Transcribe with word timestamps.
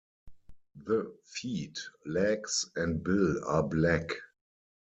The 0.83 1.15
feet, 1.25 1.77
legs 2.07 2.71
and 2.75 3.03
bill 3.03 3.45
are 3.47 3.61
black. 3.61 4.09